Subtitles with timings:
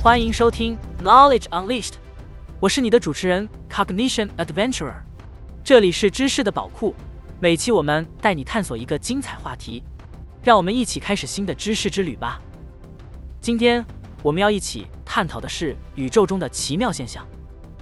[0.00, 1.94] 欢迎收听 Knowledge Unleashed，
[2.60, 4.94] 我是你的主持人 Cognition Adventurer，
[5.62, 6.94] 这里是知识的宝库，
[7.40, 9.82] 每期我们带你探索一个精彩话题，
[10.42, 12.40] 让我们一起开始新的知识之旅吧。
[13.40, 13.84] 今天
[14.22, 17.26] 我们要一起探讨的是宇宙中的奇妙现象。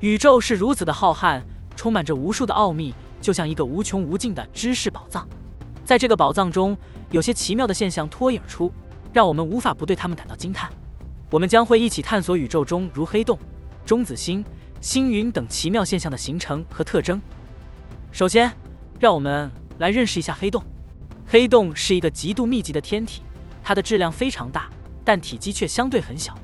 [0.00, 1.42] 宇宙是如此的浩瀚，
[1.76, 5.28] 充满着无数的奥秘，就像一个无穷无尽的知识宝藏。
[5.84, 6.74] 在这个宝藏中，
[7.10, 8.72] 有些奇妙的现象脱颖而出，
[9.12, 10.70] 让我们无法不对它们感到惊叹。
[11.30, 13.38] 我们将会一起探索宇宙中如黑洞、
[13.84, 14.42] 中子星、
[14.80, 17.20] 星云等奇妙现象的形成和特征。
[18.10, 18.50] 首先，
[18.98, 20.64] 让我们来认识一下黑洞。
[21.26, 23.20] 黑洞是一个极度密集的天体，
[23.62, 24.70] 它的质量非常大，
[25.04, 26.34] 但体积却相对很小。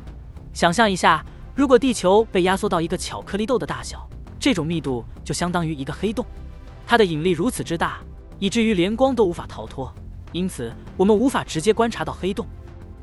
[0.52, 1.24] 想象一下，
[1.56, 4.06] 如果地球被压缩到一个巧克力豆的大小，
[4.38, 6.23] 这种密度就相当于一个黑洞。
[6.87, 7.99] 它的引力如此之大，
[8.38, 9.90] 以至于连光都无法逃脱，
[10.32, 12.46] 因此我们无法直接观察到黑洞。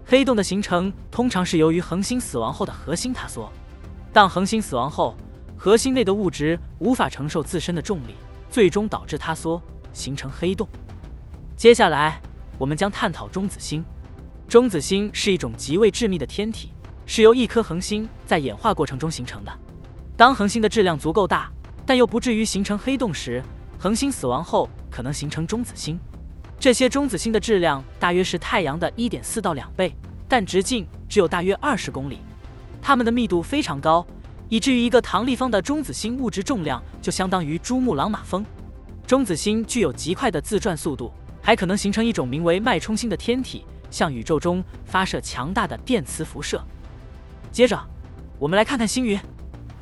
[0.06, 3.52] 黑洞的形成通常是由于恒星死亡后的核心塌缩。
[4.14, 5.16] 当恒星死亡后，
[5.58, 8.14] 核心内的物质无法承受自身的重力，
[8.52, 9.60] 最终导致塌缩，
[9.94, 10.68] 形成黑洞。
[11.58, 12.22] 接下来，
[12.60, 13.84] 我们将探讨中子星。
[14.48, 16.70] 中子星是一种极为致密的天体，
[17.06, 19.52] 是由一颗恒星在演化过程中形成的。
[20.16, 21.52] 当恒星的质量足够大，
[21.86, 23.44] 但又不至于形成黑洞时，
[23.80, 26.00] 恒星死亡后可能形成中子星。
[26.60, 29.94] 这些中子星的质量大约是太阳的一点四到两倍，
[30.28, 32.20] 但直径只有大约二十公里。
[32.82, 34.06] 它们的密度非常高，
[34.48, 38.46] 以至于一个唐立方的中子星物质重量就相当于珠穆朗玛峰。
[39.06, 46.64] 中子星具有极快的自转速度，还可能形成一种名为脉冲星的天体，向宇宙中发射强大的电磁辐射。
[47.54, 47.80] 接着，
[48.40, 49.18] 我们来看看星云。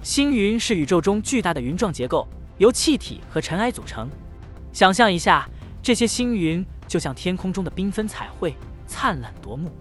[0.04, 2.28] 星云是宇宙中巨大的云状结构，
[2.58, 4.10] 由气体和尘埃组成。
[4.74, 5.50] 想象一下。
[5.84, 8.54] 这些星云就像天空中的缤纷彩绘，
[8.86, 9.72] 灿烂夺目。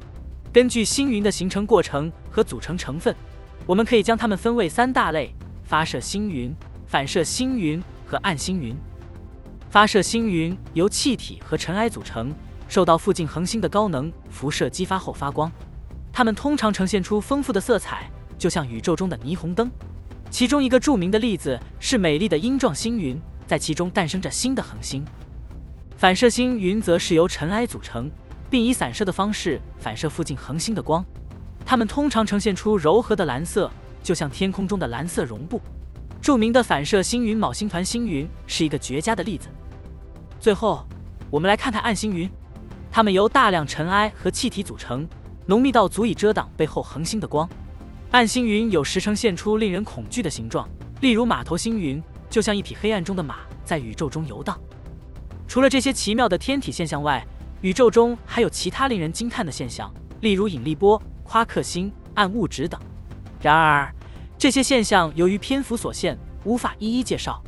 [0.51, 3.15] 根据星云的形成过程和组成成分，
[3.67, 8.75] 我们可以将它们分为三大类：发射星云、反射星云和暗星云。
[9.69, 12.33] 发射星云由气体和尘埃组成，
[12.67, 15.53] 受到附近恒星的高能辐射激发后发光。
[16.21, 19.71] 它们通常呈现出丰富的色彩，就像宇宙中的霓虹灯。
[20.29, 25.03] 其中一个著名的例子是美丽的鹰状星云，在其中诞生着新的恒星。
[25.97, 28.11] 反射星云则是由尘埃组成，
[28.51, 31.03] 并以散射的方式反射附近恒星的光。
[31.65, 33.71] 它们通常呈现出柔和的蓝色，
[34.03, 35.59] 就像天空中的蓝色绒布。
[36.21, 39.49] 著名的反射星云昴星团星云是一个绝佳的例子。
[40.39, 40.87] 最后，
[41.31, 42.31] 我们来看看暗星云，
[42.93, 45.09] 它们由大量尘埃和气体组成，
[45.50, 47.49] 浓密到足以遮挡背后恒星的光。
[48.12, 50.69] 暗星云有时呈现出令人恐惧的形状，
[51.00, 54.56] 例如马头星云，就像一匹黑暗中的马在宇宙中游荡。
[55.49, 57.27] 除了这些奇妙的天体现象外，
[57.62, 62.81] 宇宙中还有其他令人惊叹的现象，例如引力波、夸克星、暗物质等。
[63.43, 63.93] 然而，
[64.39, 67.43] 这些现象由于篇幅所限，无法一一介绍。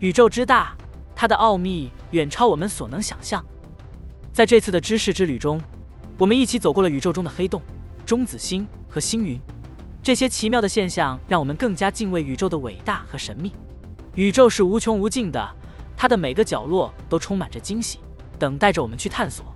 [0.00, 0.76] 宇宙之大，
[1.14, 3.42] 它的奥秘远超我们所能想象。
[4.34, 5.58] 在这次的知识之旅中，
[6.18, 7.62] 我们一起走过了宇宙中的黑洞、
[8.04, 9.40] 中子星和星云。
[10.02, 13.52] 这些奇妙的现象让我们更加敬畏宇宙的伟大和神秘。
[14.16, 15.48] 宇宙是无穷无尽的。
[15.96, 18.00] 它的每个角落都充满着惊喜，
[18.36, 19.46] 等待着我们去探索。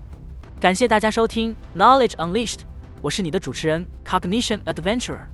[0.60, 2.60] 感谢大家收听 Knowledge Unleashed，
[3.00, 5.26] 我是你的主持人 Cognition Adventurer。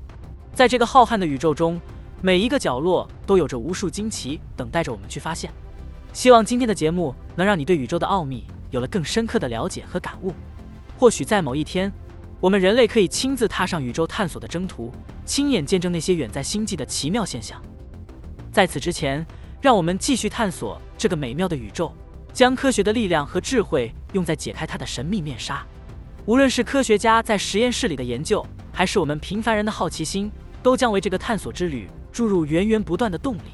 [0.54, 1.78] 在这个浩瀚的宇宙中，
[2.22, 5.52] 每一个角落都有着无数惊奇等待着我们去发现。
[6.14, 10.32] 希望今天的节目能让你对宇宙的奥秘有了更深刻的了解和感悟。
[10.98, 11.92] 或许在某一天，
[12.40, 14.92] 我们人类可以亲自踏上宇宙探索的征途，
[15.24, 17.62] 亲眼见证那些远在星际的奇妙现象。
[18.50, 19.24] 在此之前，
[19.60, 20.80] 让我们继续探索。
[20.96, 21.94] 这个美妙的宇宙，
[22.32, 25.64] 将科学的力量和智慧用在解开它的神秘面纱。
[26.26, 30.28] 无论是科学家在实验室里的研究，还是我们平凡人的好奇心，
[30.60, 33.52] 都将为这个探索之旅注入源源不断的动力。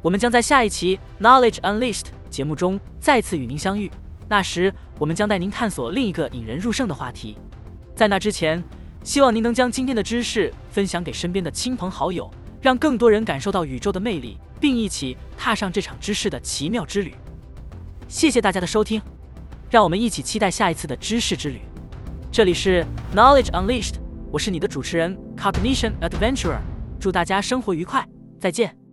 [0.00, 2.00] 我们将在下一期《Knowledge Unleashed》
[2.30, 3.90] 节目中再次与您相遇，
[4.28, 7.36] 那时我们将带您探索另一个引人入胜的话题。
[7.94, 8.62] 在那之前，
[9.04, 12.30] 希望您能将今天的知识分享给身边的亲朋好友，
[12.60, 14.38] 让更多人感受到宇宙的魅力。
[14.58, 17.14] 并一起踏上这场知识的奇妙之旅。
[18.08, 19.00] 谢谢大家的收听，
[19.70, 21.60] 让我们一起期待下一次的知识之旅。
[22.30, 22.84] 这里是
[23.14, 23.96] Knowledge Unleashed，
[24.32, 26.58] 我是你的主持人 Cognition Adventurer。
[26.98, 28.06] 祝大家生活愉快，
[28.40, 28.85] 再见。